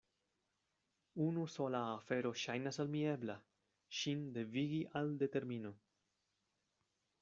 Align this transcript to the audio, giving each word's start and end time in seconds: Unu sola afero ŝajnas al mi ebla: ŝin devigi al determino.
Unu 1.25 1.43
sola 1.55 1.81
afero 1.89 2.33
ŝajnas 2.45 2.81
al 2.85 2.91
mi 2.97 3.05
ebla: 3.11 3.37
ŝin 4.01 4.27
devigi 4.41 4.85
al 5.03 5.17
determino. 5.25 5.79